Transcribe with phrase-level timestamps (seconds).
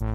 [0.00, 0.08] 欢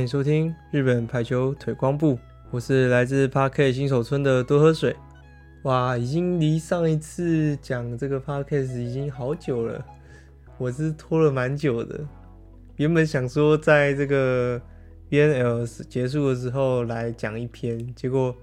[0.00, 2.18] 迎收听日本排球腿光部，
[2.50, 4.96] 我是来自 Park 新手村的多喝水。
[5.62, 9.84] 哇，已经离上一次讲这个 Podcast 已经好久了，
[10.56, 12.00] 我是拖了蛮久的。
[12.76, 14.60] 原本想说在这个
[15.10, 18.34] VNL 结束的时候来讲一篇，结果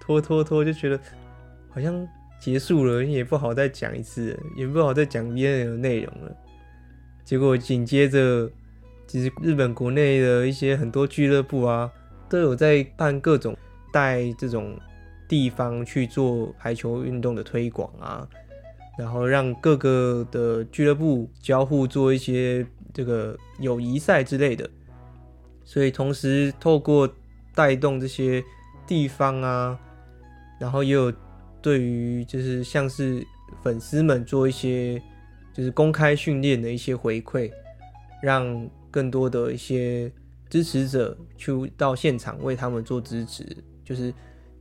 [0.00, 0.98] 拖拖拖就觉得
[1.68, 2.08] 好像
[2.40, 6.36] 结束了，也不好再讲一次，也不好再讲 VNL 内容了。
[7.24, 8.50] 结果紧接着。
[9.04, 11.90] 其实日本国内的一些很多俱乐部啊，
[12.30, 13.54] 都有在办各种
[13.92, 14.74] 带这种
[15.32, 18.28] 地方去做排球运动的推广啊，
[18.98, 24.68] 然后让各个的俱乐部交互做一些这个友谊赛之类的，
[25.64, 27.08] 所以同时透过
[27.54, 28.44] 带动这些
[28.86, 29.80] 地方啊，
[30.60, 31.10] 然后也有
[31.62, 33.26] 对于就是像是
[33.62, 35.00] 粉丝们做一些
[35.54, 37.50] 就是公开训练的一些回馈，
[38.22, 38.68] 让。
[38.92, 40.12] 更多的一些
[40.50, 43.42] 支持者去到现场为他们做支持，
[43.82, 44.12] 就是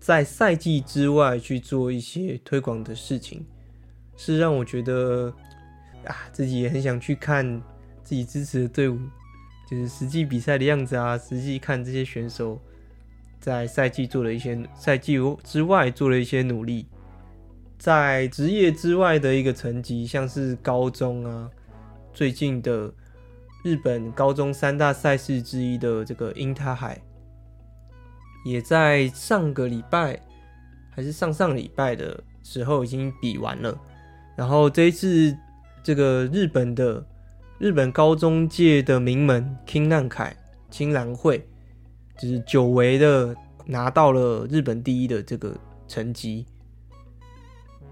[0.02, 3.46] 在赛季之外去做一些推广的事情，
[4.18, 5.32] 是让我觉得
[6.06, 7.46] 啊，自己也很想去看
[8.04, 8.98] 自己支持的队伍，
[9.70, 12.60] 就是实际比赛的样子啊，实际看这些选手
[13.40, 16.88] 在赛季做了一些赛季之外做了一些努力，
[17.78, 21.50] 在职业之外的一个层级，像是高中啊，
[22.12, 22.94] 最近的。
[23.64, 27.00] 日本高中三大赛事之一的这个樱他海，
[28.44, 30.20] 也在上个礼拜
[30.90, 33.78] 还是上上礼拜的时候已经比完了。
[34.36, 35.36] 然后这一次，
[35.84, 37.06] 这个日本的
[37.60, 40.36] 日本高中界的名门青南凯
[40.70, 41.48] 青蓝会，
[42.20, 43.36] 就是久违的
[43.66, 45.56] 拿到了日本第一的这个
[45.88, 46.46] 成绩。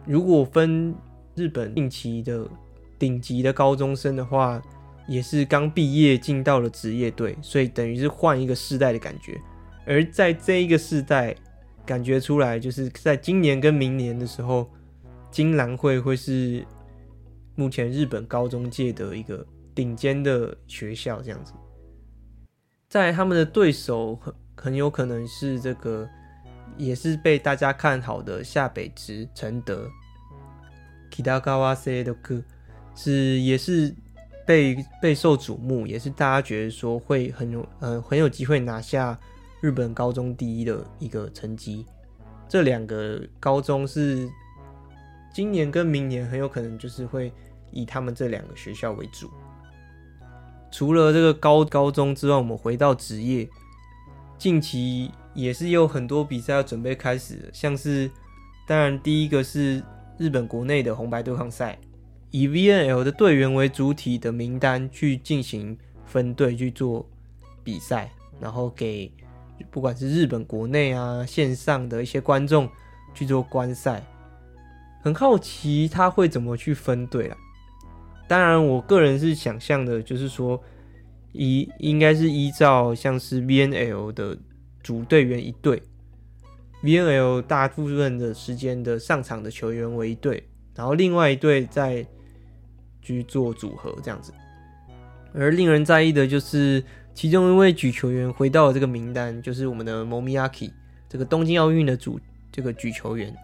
[0.05, 0.95] 如果分
[1.35, 2.49] 日本近期的
[2.97, 4.59] 顶级的高中生的话，
[5.07, 9.39] 也是刚毕业进到了职业队，所以等于是换一个世代的感觉。
[9.85, 11.35] 而在这一个世代，
[11.85, 14.69] 感觉出来就是在今年跟明年的时候，
[15.31, 16.65] 金兰会会是
[17.55, 21.53] 目前日本高中界的一个顶尖的学校，这样子。
[22.87, 26.07] 在他们的对手很很有可能是这个，
[26.77, 29.89] 也是被大家看好的下北直承德。
[31.11, 32.43] Kitagawa Seidoku
[32.95, 33.95] 是也是。
[34.45, 39.15] 备备受瞩目，也是大家觉得说会很有呃很有机会拿下
[39.61, 41.85] 日本高中第一的一个成绩。
[42.47, 44.29] 这两个高中是
[45.33, 47.31] 今年跟明年很有可能就是会
[47.71, 49.29] 以他们这两个学校为主。
[50.71, 53.47] 除了这个高高中之外，我们回到职业，
[54.37, 58.09] 近期也是有很多比赛要准备开始，像是
[58.67, 59.83] 当然第一个是
[60.17, 61.77] 日本国内的红白对抗赛。
[62.31, 67.03] 以 VNL 的队员为主体的名单去进行分队去做
[67.63, 69.11] 比赛，然后给
[69.69, 72.69] 不管是日本国内啊线上的一些观众
[73.13, 74.03] 去做观赛，
[75.01, 77.37] 很好奇他会怎么去分队啊。
[78.27, 80.61] 当然，我个人是想象的，就是说
[81.33, 84.37] 依应该是依照像是 VNL 的
[84.81, 85.81] 主队员一队
[86.83, 92.05] ，VNL 大部分的时间的上场的球员为一队，然后另外一队在。
[93.01, 94.31] 去做组合这样子，
[95.33, 96.83] 而令人在意的就是
[97.13, 100.71] 其中一位举球员回到了这个名单，就是我们的 Momiaki，
[101.09, 102.19] 这个东京奥运的主
[102.51, 103.35] 这个举球员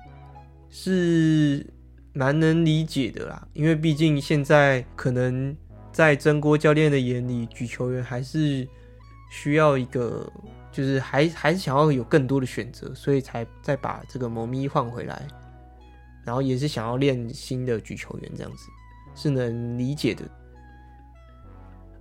[0.70, 1.66] 是
[2.14, 5.56] 蛮能理解的啦，因为毕竟现在可能
[5.92, 8.68] 在曾国教练的眼里，举球员还是
[9.30, 10.32] 需要一个，
[10.72, 15.28] 就是还还是想要有更多的选择，所以才再把这个 Momi 换回来，
[16.24, 18.67] 然后也是想要练新的举球员这样子。
[19.17, 20.29] 是能理解的。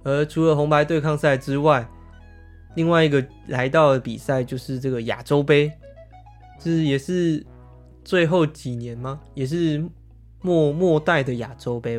[0.04, 1.84] 而除了红白对抗赛之外，
[2.76, 5.72] 另外一个来到的比赛就是这个亚洲杯，
[6.58, 7.44] 这是也是
[8.04, 9.20] 最后几年吗？
[9.34, 9.82] 也是
[10.42, 11.98] 末末代的亚洲杯。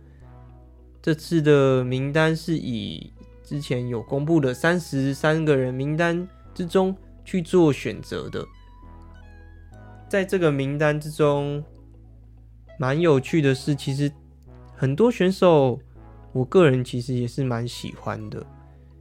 [1.01, 3.11] 这次的名单是以
[3.43, 8.45] 之前有公布的三十三个人名单之中去做选择的。
[10.07, 11.63] 在这个名单之中，
[12.79, 14.11] 蛮有趣的是，其实。
[14.77, 15.79] 很多选手，
[16.35, 18.45] 我个人其实也是蛮喜欢的，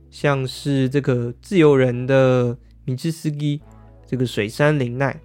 [0.09, 3.61] 像是这个自由人的米兹斯基，
[4.07, 5.21] 这个水山林奈，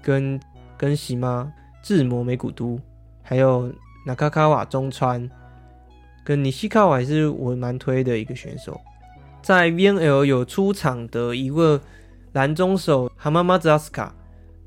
[0.00, 0.40] 跟
[0.78, 1.52] 跟喜妈
[1.82, 2.78] 智摩美古都，
[3.20, 3.74] 还有
[4.06, 5.28] 纳卡卡瓦中川
[6.24, 8.80] 跟尼西卡瓦也是我蛮推的一个选手。
[9.42, 11.80] 在 VNL 有出场的一个
[12.30, 14.14] 蓝中手哈马马兹阿斯卡，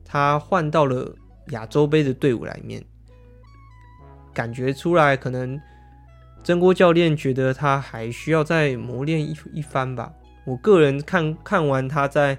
[0.04, 1.16] 他换到了
[1.52, 2.84] 亚洲杯的队伍里面，
[4.34, 5.58] 感觉出来可能
[6.46, 10.14] 真锅教练觉得他还需要再磨练一一番吧。
[10.46, 12.38] 我个人看看完他在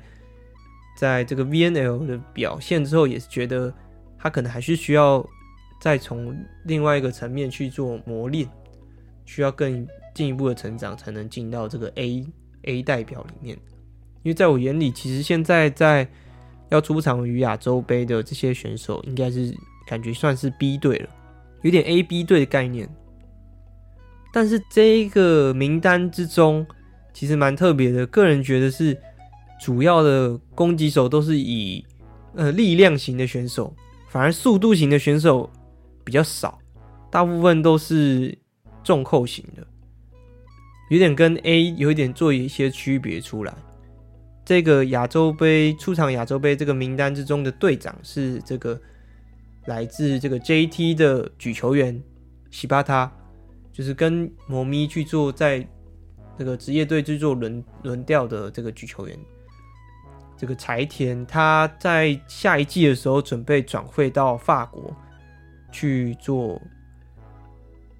[0.97, 3.70] 在这个 VNL 的表现之后，也是觉得
[4.17, 5.23] 他可能还是需要
[5.82, 8.49] 再从另外一个层面去做磨练，
[9.26, 9.87] 需要更。
[10.17, 12.26] 进一步的成长才能进到这个 A
[12.62, 13.55] A 代表里面，
[14.23, 16.09] 因为在我眼里，其实现在在
[16.70, 19.55] 要出场于亚洲杯的这些选手，应该是
[19.87, 21.11] 感觉算是 B 队了，
[21.61, 22.88] 有点 A B 队的概念。
[24.37, 26.67] 但是这一个名单之中，
[27.15, 28.94] 其实蛮特别的，个人觉得是
[29.59, 31.83] 主要的攻击手都是以
[32.35, 33.75] 呃力量型的选手，
[34.11, 35.50] 反而速度型的选手
[36.05, 36.59] 比较少，
[37.11, 38.37] 大部分都是
[38.85, 39.67] 重扣型的。
[40.91, 43.55] 有点跟 A 有一点做一些区别出来。
[44.44, 48.79] 这个亚洲杯出场亚洲杯这个名单之中的队长是这个
[49.65, 51.99] 来自这个 JT 的举球员
[52.50, 53.11] 西巴塔，
[53.76, 55.67] 就是跟摩咪去做在
[56.38, 59.19] 这个职业队去做轮轮调的这个举球员。
[60.37, 64.94] 这个柴田他在下一季的时候准备转会到法国
[65.70, 66.61] 去做。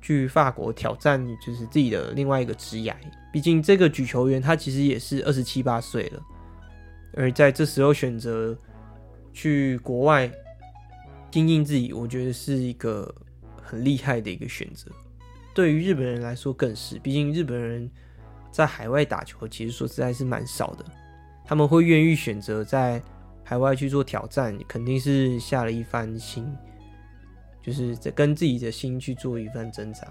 [0.03, 2.97] 去法国挑战，就是自己的另外一个职业。
[3.33, 6.23] 毕竟这个举球员他其实也是二十七八岁了，
[7.15, 8.57] 而在这时候选择
[9.33, 10.31] 去国外
[11.29, 13.13] 精进自己，我觉得是一个
[13.61, 14.93] 很厉害的一个选择。
[15.57, 17.91] 对于日本人来说更是，毕竟日本人
[18.51, 20.85] 在海外打球，其实说实在是蛮少的。
[21.47, 23.03] 他们会愿意选择在
[23.43, 26.47] 海外去做挑战，肯定是下了一番心。
[27.63, 30.07] 就是在跟自己的心去做一番挣扎。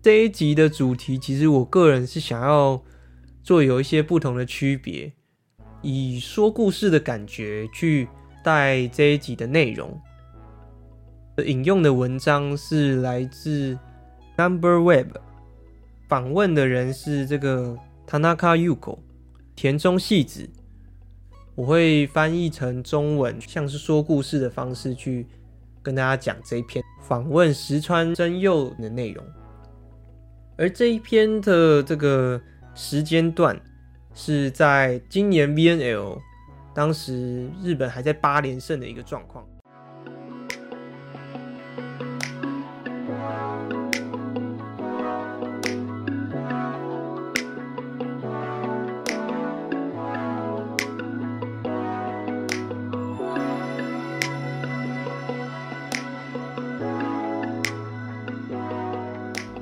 [0.00, 2.80] 这一集的主题，其实我个人是想要
[3.42, 5.12] 做有一些不同的区别，
[5.82, 8.06] 以说故事的感觉去
[8.44, 10.00] 带这一集的内容。
[11.44, 13.78] 引用的文章是来自
[14.36, 15.16] Number Web，
[16.08, 17.76] 访问的人是这个
[18.08, 18.98] Tanaka Yuko
[19.54, 20.48] 田中细子。
[21.54, 25.26] 我会翻译成中文，像是说故事的方式去
[25.82, 29.24] 跟大家讲这一篇访问石川真佑的内容。
[30.56, 32.40] 而这一篇的这个
[32.74, 33.58] 时间段
[34.14, 36.18] 是在今年 VNL，
[36.74, 39.46] 当时日本还在八连胜的一个状况。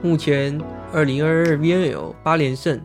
[0.04, 0.60] 目前
[0.92, 2.78] 二零二二 VNL 八连胜，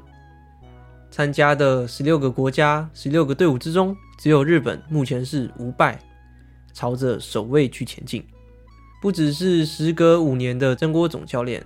[1.11, 5.99] 参加的十六个国家、十六个队伍之中，只有日本目前是无败，
[6.71, 8.25] 朝着首位去前进。
[9.01, 11.61] 不只是时隔五年的真锅总教练，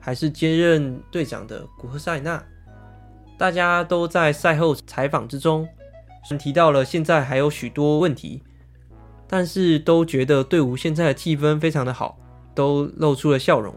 [0.00, 2.42] 还是兼任队长的古贺塞纳，
[3.38, 5.64] 大家都在赛后采访之中，
[6.36, 8.42] 提到了现在还有许多问题，
[9.28, 12.18] 但是都觉得队伍现在的气氛非常的好，
[12.52, 13.72] 都露出了笑容。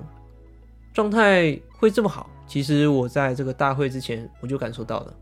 [0.94, 5.14] 状态会这么好，其实我在这个大会之前我就感受到了。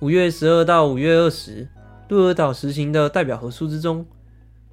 [0.00, 1.66] 五月十二到五月二十，
[2.08, 4.04] 鹿儿岛实行的代表和数之中，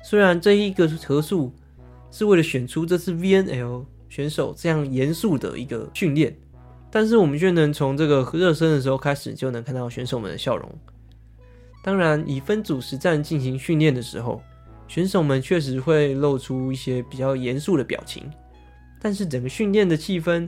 [0.04, 1.54] 虽然这一个和数
[2.12, 6.36] 是为了选出这次 VNL 选手这样严肃的一个训练，
[6.92, 10.70] 但是我们却能从这个热身的时候开始就能看到选手们的笑容。
[11.82, 14.42] 当然，以分组实战进行训练的时候，
[14.88, 18.30] 选手们确实会露出一些比较严肃的表情。
[19.04, 20.48] 但是整个训练的气氛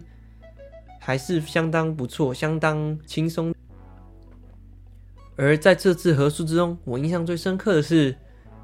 [1.01, 3.53] 还是相当不错，相当轻松。
[5.35, 8.15] 而在这次合宿之中，我印象最深刻的是，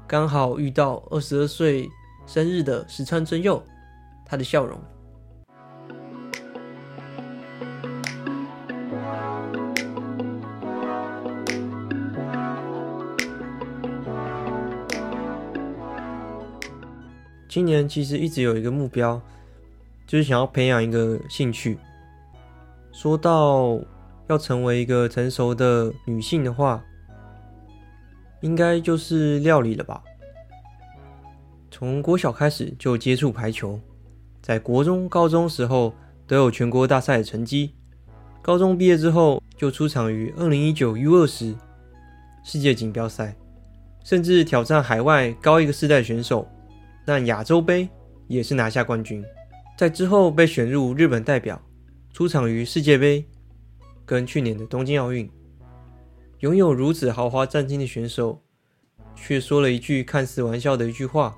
[0.08, 1.90] 刚好遇到二十二岁
[2.26, 3.62] 生日的石川真佑，
[4.24, 4.80] 他的笑容。
[17.46, 19.20] 今年其实一直有一个目标。
[20.12, 21.78] 就是想要培养一个兴趣。
[22.92, 23.80] 说到
[24.28, 26.84] 要成为一个成熟的女性的话，
[28.42, 30.02] 应该就是料理了吧。
[31.70, 33.80] 从国小开始就接触排球，
[34.42, 35.94] 在国中、高中时候
[36.26, 37.72] 都有全国大赛的成绩。
[38.42, 41.54] 高中毕业之后就出场于二零一九 U 二十
[42.44, 43.34] 世界锦标赛，
[44.04, 46.46] 甚至挑战海外高一个世代选手，
[47.06, 47.88] 但亚洲杯
[48.28, 49.24] 也是拿下冠军，
[49.82, 51.60] 在之后被选入日本代表，
[52.12, 53.26] 出场于世界杯
[54.06, 55.28] 跟去年的东京奥运。
[56.38, 58.40] 拥有如此豪华战绩的选手，
[59.16, 61.36] 却说了一句看似玩笑的一句话：“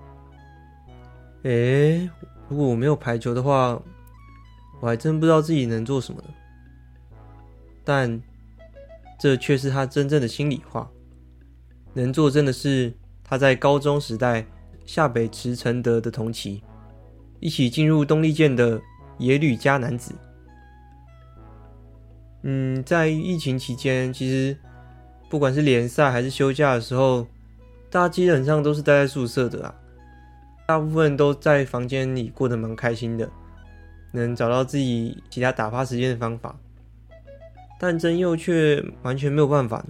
[1.45, 2.07] 诶，
[2.51, 3.81] 如果我没有排球的话，
[4.83, 6.29] 我还真不知道自己能做什么呢。”
[7.83, 8.23] 但
[9.19, 10.91] 这却是他真正的心里话。
[11.95, 14.47] 能作证的是，他在高中时代
[14.85, 16.63] 下北池承德的同期，
[17.45, 18.81] 一起进入东丽箭的
[19.19, 20.15] 野吕佳男子。
[22.43, 24.57] 嗯，在疫情期间，其实
[25.29, 27.27] 不管是联赛还是休假的时候，
[27.91, 29.75] 大家基本上都是待在宿舍的啊。
[30.67, 33.31] 大部分都在房间里过得蛮开心的，
[34.13, 36.59] 能找到自己其他打发时间的方法。
[37.79, 39.85] 但真佑却完全没有办法。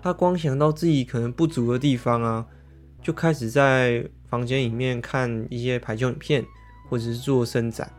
[0.00, 2.46] 他光想到自己可能不足的地方啊，
[3.02, 6.44] 就开始在房间里面看一些排球影片，
[6.88, 7.90] 或者是做伸展，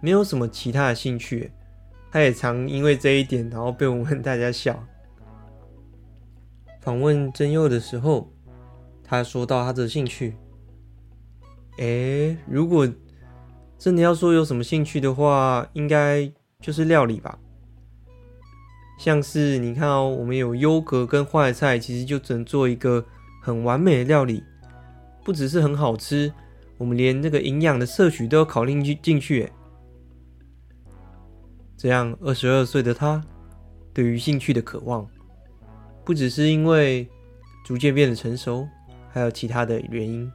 [0.00, 1.50] 没有什么其他的兴趣。
[2.12, 4.82] 他也常因为这一点，然后被我们 大家笑。
[6.80, 8.32] 访问真佑的时候，
[9.04, 10.36] 他说到他的兴趣，
[11.78, 12.88] 诶，如果
[13.78, 17.38] 真的要说有什么兴趣的话，应该就是料理吧。
[18.98, 23.04] 像是你看哦，我们有优格跟坏菜，其实就只能做一个
[23.40, 24.42] 很完美的料理，
[25.24, 26.32] 不只是很好吃，
[26.80, 29.52] 我们连这个营养的摄取都要考虑进进去。
[31.76, 33.22] 这样二十二岁的他，
[33.92, 35.06] 对于兴趣的渴望，
[36.06, 37.06] 不只是因为
[37.66, 38.66] 逐渐变得成熟，
[39.10, 40.32] 还有其他的原因。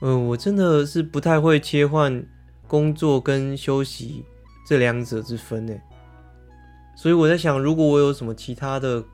[0.00, 2.26] 嗯，我真的是不太会切换
[2.66, 4.24] 工作跟休息
[4.66, 5.78] 这两者之分诶。
[6.96, 9.04] 所以我在想，如果我有什么其他的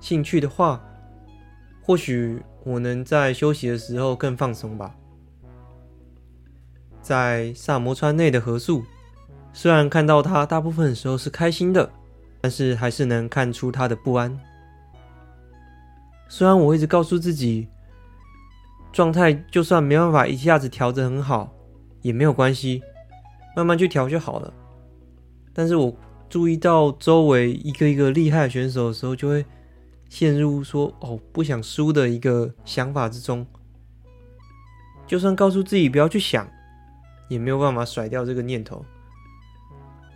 [0.00, 0.84] 兴趣的话，
[1.80, 4.94] 或许我能在休息的时候更放松吧。
[7.00, 8.82] 在萨摩川内的合宿，
[9.52, 11.88] 虽然看到他大部分时候是开心的，
[12.40, 14.36] 但是还是能看出他的不安。
[16.28, 17.68] 虽然我一直告诉自己，
[18.92, 21.52] 状态就算没办法一下子调得很好，
[22.00, 22.82] 也没有关系，
[23.54, 24.52] 慢慢去调就好了。
[25.52, 25.94] 但是我。
[26.26, 29.44] 注意到周围一个一个厉害选手的时候，就会
[30.08, 33.46] 陷入说“哦，不想输”的一个想法之中。
[35.06, 36.48] 就算告诉自己不要去想，
[37.28, 38.84] 也没有办法甩掉这个念头。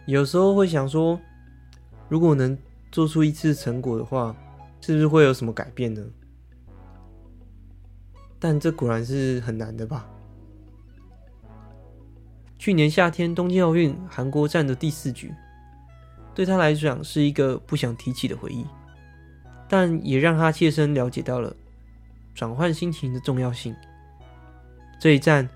[0.06, 1.20] 有时候会想说，
[2.08, 2.56] 如果能
[2.90, 4.34] 做出一次成果的话，
[4.80, 6.02] 是不是会有什么改变呢？
[8.38, 10.08] 但这果然是很难的吧？
[12.58, 15.34] 去年夏天东京奥运韩国站的第四局。
[16.34, 18.64] 对他来讲是一个不想提起的回忆，
[19.68, 21.54] 但也让他切身了解到了
[22.34, 23.76] 转换心情的重要性。
[24.98, 25.48] 这一战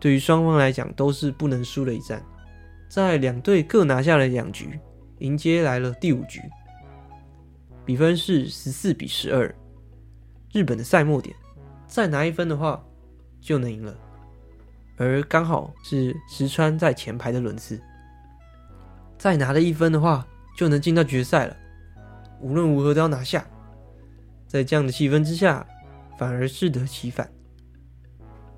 [0.00, 2.22] 对于双方来讲都是不能输的一战，
[2.88, 4.80] 在两队各拿下了两局，
[5.18, 6.40] 迎接来了第五局，
[7.84, 9.54] 比分是十四比十二。
[10.52, 11.36] 日本的赛末点，
[11.86, 12.82] 再拿一分的话
[13.40, 13.94] 就能赢了，
[14.96, 17.80] 而刚好是石川在前排的轮次。
[19.18, 21.56] 再拿了一分的话，就能进到决赛了。
[22.40, 23.44] 无论如何都要拿下。
[24.48, 25.64] 在这样的气氛之下，
[26.18, 27.30] 反而适得其反。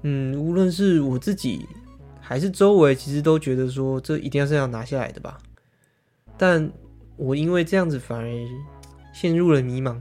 [0.02, 1.66] 嗯，无论是我自己
[2.20, 5.38] 还是周围，其实都觉得说这一定要是要拿下来的吧。
[6.38, 6.72] 但
[7.16, 8.26] 我因为这样子，反而
[9.12, 10.00] 陷入了迷茫。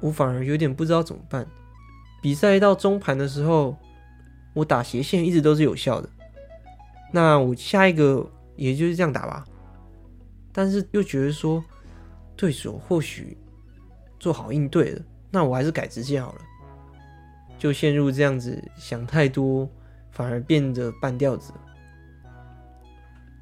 [0.00, 1.44] 我反而有点不知道怎么办。
[2.22, 3.76] 比赛到中盘的时候，
[4.52, 6.08] 我打斜线一直都是有效的。
[7.10, 8.30] 那我下一个。
[8.56, 9.44] 也就是这样打吧，
[10.52, 11.60] 但是又觉得说
[12.36, 13.36] 对手或许
[14.24, 16.38] 做好应对了，那我还是改直线好了，
[17.58, 19.68] 就陷入这样子想太多，
[20.12, 21.52] 反而变得半吊子。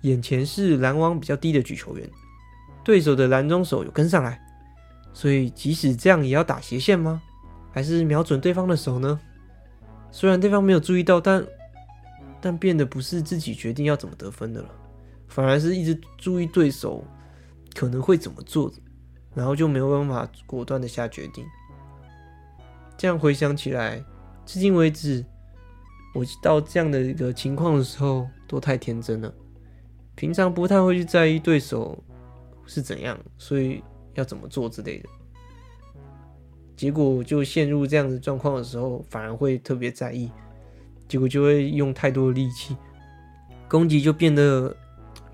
[0.01, 2.11] 眼前是篮网比较低的举球员，
[2.83, 4.43] 对手的篮中手有跟上来，
[5.13, 7.23] 所以即使这样也要打斜线吗？
[7.71, 9.21] 还是瞄准对方的手呢？
[10.11, 11.47] 虽然对方没有注意到，但
[12.41, 14.69] 但变得不是自己决定要怎么得分的了。
[15.29, 17.05] 反而是一直注意对手
[17.73, 18.69] 可能会怎么做，
[19.35, 21.45] 然后就没有办法果断的下决定。
[22.97, 24.03] 这样回想起来，
[24.45, 25.25] 至今为止，
[26.15, 29.33] 我到这样的一个情况的时候，都太天真了。
[30.15, 32.03] 平常不太会去在意对手
[32.67, 33.83] 是怎样，所以
[34.15, 35.09] 要怎么做之类的。
[36.77, 40.31] 结果就陷入这样的状况的时候，反而会特别在意，
[41.09, 42.77] 结果就会用太多的力气，
[43.69, 44.77] 攻击就变得。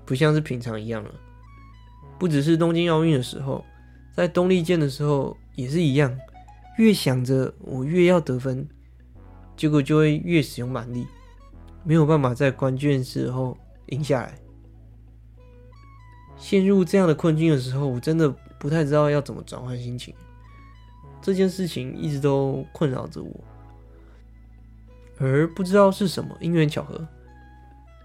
[0.05, 1.11] 不像是平常一样了，
[2.17, 3.63] 不只是东京奥运的时候，
[4.19, 6.13] 在东丽箭的时候也是一样。
[6.77, 8.67] 越想着我越要得分，
[9.55, 11.07] 结果就会越使用蛮力，
[11.85, 14.37] 没有办法在关键时候赢下来。
[16.35, 20.13] 陷入这样的困境的时候，我真的不太知道要怎么转换心情。
[21.21, 23.33] 这件事情一直都困扰着我，
[25.17, 27.07] 而不知道是什么因缘巧合，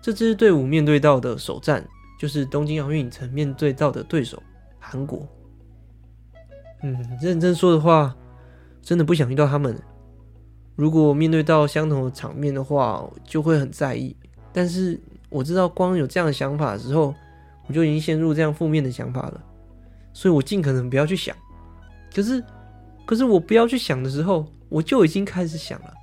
[0.00, 1.84] 这支队伍面对到的首战
[2.20, 4.40] 就是东京奥运曾面对到的对手
[4.78, 5.28] 韩国。
[6.84, 8.14] 嗯，认真说的话，
[8.82, 9.74] 真的不想遇到他们。
[10.76, 14.14] 如果面对到相同的场面的话，就会很在意。
[14.52, 15.00] 但是
[15.30, 17.14] 我知道，光有这样的想法的时候，
[17.66, 19.42] 我就已经陷入这样负面的想法了。
[20.12, 21.34] 所以我尽可能不要去想。
[22.14, 22.44] 可是，
[23.06, 25.94] 可是我不要去想的时候，我就已经开始想了。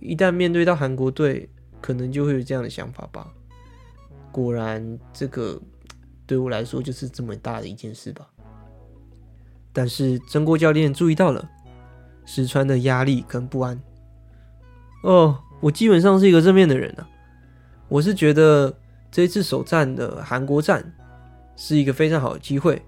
[0.00, 1.48] 一旦面对到韩国队，
[1.80, 3.32] 可能就会有这样的想法吧。
[4.32, 5.56] 果然，这个
[6.26, 8.28] 对我来说就是这么大的一件事吧。
[9.74, 11.50] 但是真锅教练注意到了。
[12.24, 13.78] 石川的压力跟不安。
[15.02, 17.06] 哦，我基本上是一个正面的人啊。
[17.86, 18.74] 我是觉得
[19.10, 20.82] 这一次首战的韩国战
[21.54, 22.80] 是一个非常好的机会。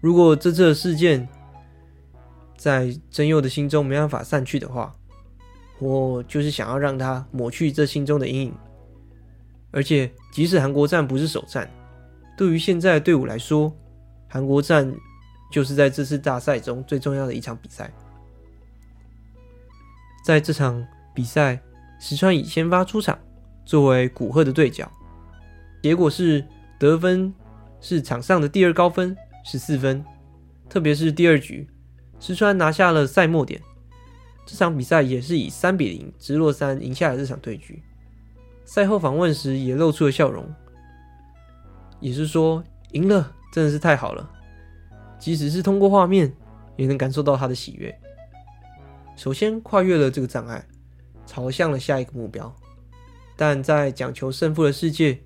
[0.00, 1.28] 如果这次的事件
[2.56, 4.94] 在真佑的心中没办法散去的话，
[5.78, 8.54] 我就是想要让他抹去这心中的阴影。
[9.72, 11.68] 而且，即使韩国战不是首战，
[12.38, 13.70] 对于现在的队伍来说，
[14.26, 14.90] 韩国战
[15.54, 17.88] 就是在这次大赛中最重要的一场比赛。
[20.26, 20.84] 在这场
[21.14, 21.60] 比赛，
[22.00, 23.16] 石川以先发出场，
[23.64, 24.90] 作为古贺的对角，
[25.80, 26.44] 结果是
[26.76, 27.32] 得分
[27.80, 30.04] 是场上的第二高分，十四分。
[30.68, 31.68] 特别是第二局，
[32.18, 33.62] 石川拿下了赛末点，
[34.44, 37.80] 这场比赛也是以三比零直落三赢下了这场对局。
[38.64, 40.52] 赛后访问时也露出了笑容，
[42.00, 44.28] 也是说赢了真的是太好了，
[45.24, 46.30] 即使是通过画面，
[46.76, 47.98] 也能感受到他的喜悦。
[49.16, 50.62] 首先跨越了这个障碍，
[51.24, 52.54] 朝向了下一个目标。
[53.34, 55.18] 但在讲求胜负的世界，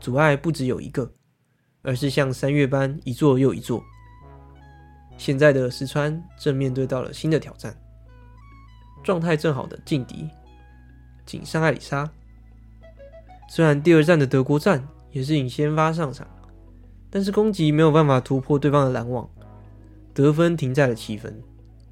[0.00, 1.12] 阻碍不只有一个，
[1.82, 3.84] 而是像山岳般一座又一座。
[5.18, 7.78] 现在的石川正面对到了新的挑战，
[9.04, 10.26] 状态正好的劲敌
[11.26, 12.10] 井上爱里沙。
[13.50, 16.26] 虽然第二战的德国战也是以先发上场，
[17.10, 19.28] 但是攻击没有办法突破对方的拦网，
[20.12, 21.42] 得分停在了七分。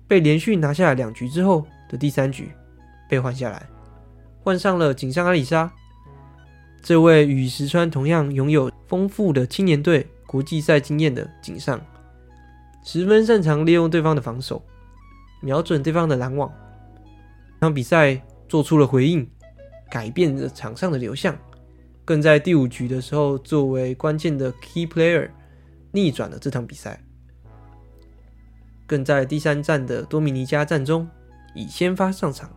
[0.08, 2.52] 被连续拿下来两局之后的第三局，
[3.08, 3.66] 被换下来，
[4.42, 5.70] 换上了井上阿里沙。
[6.80, 11.80] 这位与石川同样拥有丰富的青年队国际赛经验的井上，
[12.84, 14.62] 十分擅长利用对方的防守，
[15.40, 16.48] 瞄准对方的拦网。
[17.58, 19.28] 这场比赛做出了回应，
[19.90, 21.36] 改变了场上的流向，
[22.06, 25.28] 更在第五局的时候作为关键的 key player，
[25.90, 27.02] 逆转了这场比赛。
[28.86, 31.08] 更在第三战的多米尼加战中，
[31.52, 32.48] 以先发上场，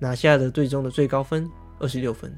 [0.00, 2.36] 拿下了队中的最高分二十六分。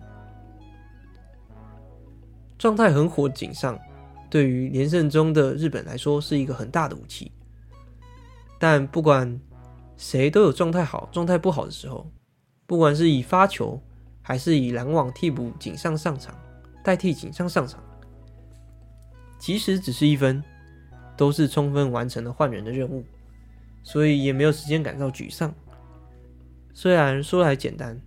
[2.59, 3.81] 状态很火的井上，
[4.29, 7.33] 对于连胜中的日本来说是一个很大的武器。
[8.59, 9.41] 但不管
[9.97, 12.07] 谁都有状态好、状态不好的时候，
[12.67, 13.83] 不管是以发球
[14.21, 16.35] 还是以拦网替补井上上场，
[16.83, 17.83] 代替井上上场，
[19.39, 20.43] 其实只是一分，
[21.17, 23.05] 都是充分完成了换人的任务。
[23.83, 25.55] 所以也没有时间感到沮丧。
[26.75, 27.99] 虽然说来简单，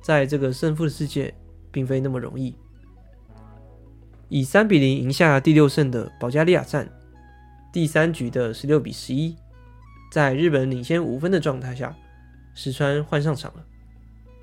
[0.00, 1.34] 在这个胜负的世界，
[1.72, 2.54] 并非那么容易。
[4.28, 6.88] 以三比零赢下第六胜的保加利亚战，
[7.72, 9.34] 第三局的十六比十一，
[10.12, 11.96] 在日本领先五分的状态下，
[12.54, 13.64] 石川换上场了。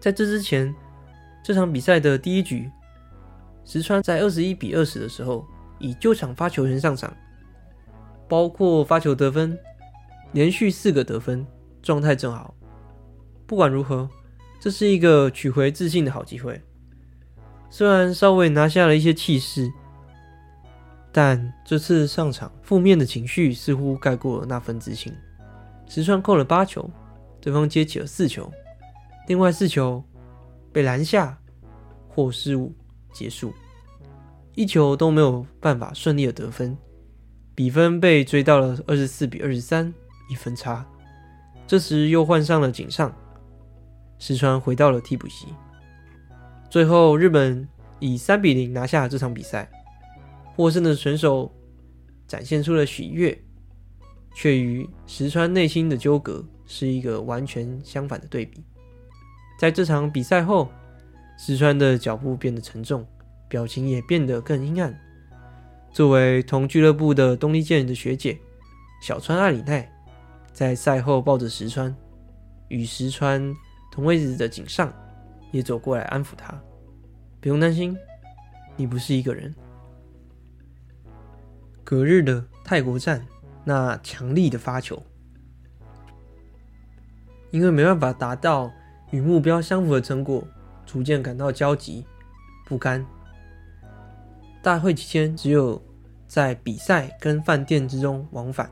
[0.02, 0.76] 在这之前，
[1.42, 2.70] 这场比赛的第一局，
[3.66, 5.46] 石川在二十一比二十的时候，
[5.80, 7.12] 以救场发球员上场，
[8.30, 9.58] 包括发球得分。
[10.32, 11.48] 连续四个得分，
[11.82, 12.54] 状态正好。
[13.48, 14.10] 不管如何，
[14.60, 16.62] 这是一个取回自信的好机会。
[17.70, 19.72] 虽然稍微拿下了一些气势，
[21.12, 25.14] 但这次上场负面的情绪似乎盖过了那份自信。
[25.88, 26.90] 石川扣了八球，
[27.40, 28.52] 对方接起了四球，
[29.28, 30.04] 另外四球
[30.74, 31.38] 被拦下
[32.10, 32.74] 或失误
[33.16, 33.54] 结束，
[34.54, 36.78] 一球都没有办法顺利的得分，
[37.56, 39.92] 比分被追到了二十四比二十三。
[40.28, 40.84] 一分差，
[41.68, 43.16] 这时又换上了井上，
[44.18, 45.46] 石川回到了替补席。
[46.68, 47.68] 最后，日本
[48.00, 49.70] 以三比零拿下这场比赛。
[50.56, 51.54] 获胜的选手
[52.28, 53.38] 展现出了喜悦，
[54.34, 58.64] 却与石川内心的纠葛是一个完全相反的对比。
[59.60, 60.72] 在这场比赛后，
[61.38, 63.06] 石川的脚步变得沉重，
[63.48, 64.98] 表情也变得更阴暗。
[65.92, 68.38] 作为同俱乐部的东丽健人的学姐
[69.02, 69.92] 小川爱里奈。
[70.54, 71.94] 在赛后抱着石川，
[72.70, 73.54] 与石川
[73.92, 74.90] 同位置的井上
[75.52, 76.58] 也走过来安抚他
[77.42, 77.94] ：“不用担心，
[78.78, 79.54] 你不是一个人。”
[81.84, 83.28] 隔日的泰国站，
[83.66, 85.04] 那强力的发球，
[87.52, 88.72] 因为没办法达到
[89.12, 90.48] 与目标相符的成果，
[90.86, 92.06] 逐渐感到焦急
[92.66, 93.06] 不甘。
[94.62, 95.82] 大会期间，只有
[96.28, 98.70] 在比赛跟饭店之中往返。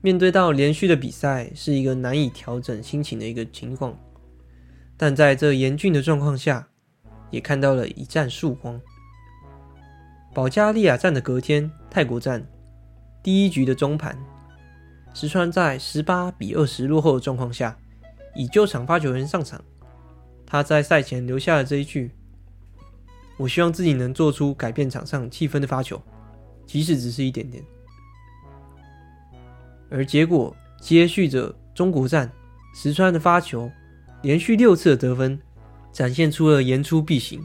[0.00, 3.96] 面对到连续的比赛，是一个难以调整心情的一个情况。
[4.96, 6.66] 但在这严峻的状况下，
[7.30, 8.80] 也看到了一战曙光。
[10.34, 12.44] 保加利亚站的隔天，泰国站
[13.22, 14.16] 第一局的中盘，
[15.14, 17.76] 石川在十八比二十落后的状况下，
[18.34, 19.62] 以救场发球员上场。
[20.50, 22.10] 他在赛前留下了这一句。
[23.36, 26.00] 我希望自己能做出改变场上气氛的发球，
[26.66, 27.62] 即使只是一点点。
[29.90, 32.32] 而结果接续着中国站
[32.74, 33.70] 石川的发球，
[34.22, 35.38] 连续六次的得分，
[35.92, 37.40] 展现出了言出必行，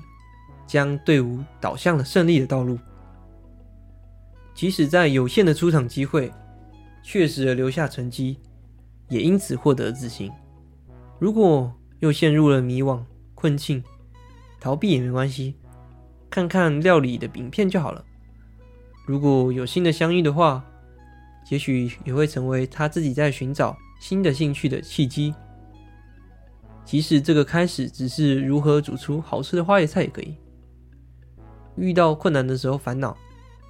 [0.66, 2.80] 将队伍导向了胜利的道路。
[4.56, 6.32] 即使在有限的出场机会，
[7.04, 8.40] 确实的留下成绩，
[9.10, 10.32] 也因此获得自信。
[11.20, 13.02] 如果又陷入了迷惘
[13.34, 13.82] 困境，
[14.60, 15.56] 逃避也没关系。
[16.30, 18.04] 看看料理的影片就好了。
[19.06, 20.62] 如果有新的相遇的话，
[21.48, 25.34] 也许也会成为他自己在寻找新的兴趣的契机。
[26.84, 30.36] 即使这个开始只是如何煮出好吃的花椰菜也可以。
[31.78, 33.16] 遇到困难的时候烦恼，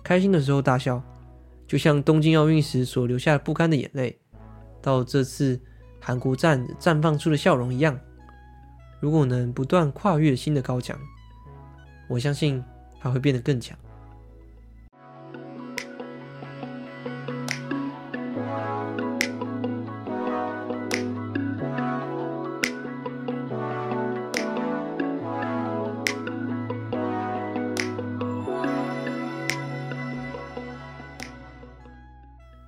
[0.03, 0.99] 开心的时候大笑，
[1.67, 4.19] 就像东京奥运时所留下不甘的眼泪，
[4.81, 5.61] 到这次
[5.99, 7.95] 韩国站绽放出的笑容一样。
[9.03, 10.97] 如果能不断跨越新的高墙。
[12.07, 12.63] 我相信
[13.01, 13.77] 他会变得更强。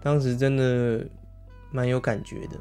[0.01, 1.07] 当时真的
[1.71, 2.59] 蛮有感觉的，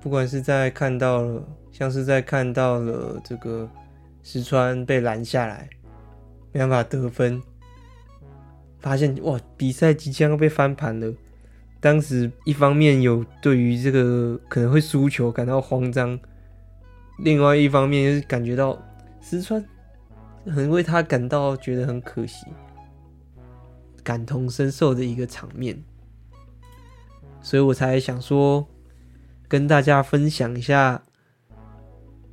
[0.00, 3.68] 不管是在看到了，像是在看到了这个。
[4.20, 5.70] 石川被拦下来，
[6.52, 7.40] 没办法得分，
[8.78, 11.10] 发现哇，比赛即将要被翻盘了。
[11.80, 16.18] 当时一方面有对于这个可能会输球感到慌张，
[17.20, 18.78] 另外一方面就是感觉到
[19.22, 19.64] 石川
[20.44, 22.44] 很为他感到觉得很可惜，
[24.02, 25.82] 感同身受的一个场面，
[27.40, 28.68] 所以我才想说
[29.48, 31.02] 跟大家分享一下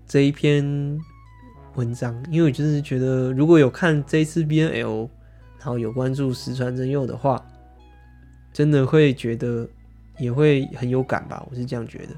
[0.06, 1.00] 这一篇。
[1.76, 5.10] 文章，因为我就是觉得，如果有看这一次 BNL，
[5.60, 7.46] 然后有关注石川真佑的话，
[8.54, 9.68] 真的会觉得
[10.18, 11.46] 也会很有感吧。
[11.52, 12.16] 我是这样觉得，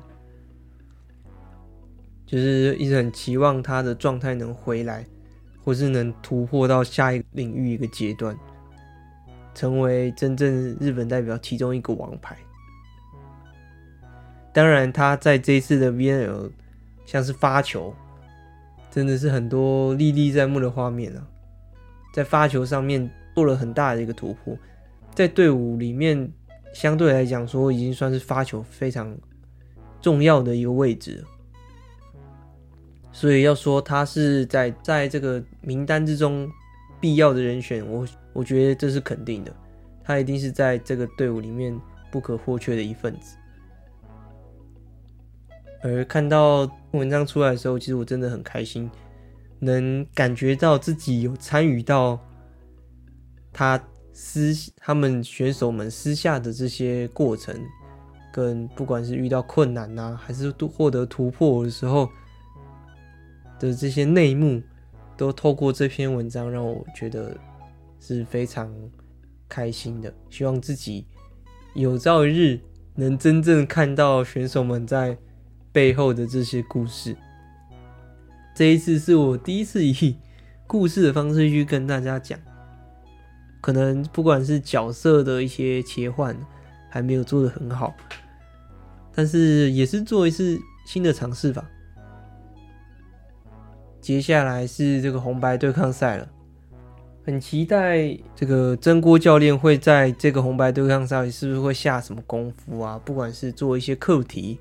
[2.23, 5.03] 就是一直很期望他的状态能回来，
[5.63, 8.37] 或是能突破到下一个领域一个阶段，
[9.55, 12.37] 成为真正日本代表其中一个王牌。
[14.57, 16.49] 当然，他在这一次的 VNL
[17.05, 17.93] 像是发球。
[18.89, 21.21] 真的是很多历历在目的画面啊，
[22.11, 24.57] 在发球上面做了很大的一个突破，
[25.13, 26.27] 在队伍里面
[26.73, 29.15] 相对来讲说已经算是发球非常
[30.01, 31.23] 重要的一个位置，
[33.11, 36.51] 所以要说他是在在这个名单之中
[36.99, 39.55] 必要的人选，我我觉得这是肯定的，
[40.03, 43.37] 他一定是在这个队伍里面不可或缺的一份子。
[45.83, 48.89] 而看到文章出来的时候，其实我真的很开心，
[49.59, 52.19] 能感觉到自己有参与到
[53.53, 53.79] 他
[54.11, 57.55] 私他们选手们私下的这些过程，
[58.33, 62.09] 跟不管是遇到困难呐、啊，还是获得突破的时候
[63.59, 64.59] 的这些内幕，
[65.15, 67.37] 都透过这篇文章让我觉得
[67.99, 68.73] 是非常
[69.47, 70.11] 开心的。
[70.31, 71.05] 希望自己
[71.75, 72.59] 有朝一日
[72.95, 75.15] 能真正看到选手们在。
[75.77, 77.15] 背后的这些故事，
[78.55, 80.17] 这一次是我第一次以
[80.65, 82.39] 故事的方式去跟大家讲。
[83.61, 86.35] 可能不管是角色的一些切换
[86.89, 87.93] 还没有做得很好，
[89.13, 91.63] 但是也是做一次新的尝试吧。
[94.01, 96.27] 接下来是这个红白对抗赛了，
[97.23, 102.99] 很期待这个真锅教练会在这个红白对抗赛是不是会下什么功夫啊？
[103.05, 104.57] 不管是做一些课题。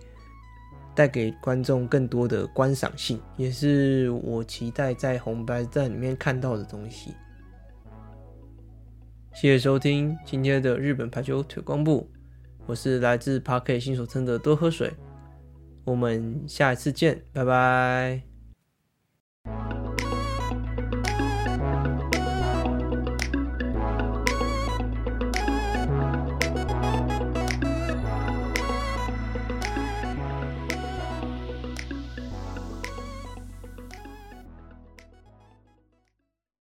[0.96, 7.12] 带给观众更多的观赏性，也是我期待在红白战里面看到的东西。
[9.34, 12.08] 谢谢收听今天的日本排球腿光部，
[12.64, 14.90] 我是来自 Parky 新手村的多喝水，
[15.84, 18.35] 我们下一次见，拜拜。